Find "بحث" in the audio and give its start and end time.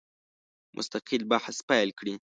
1.31-1.57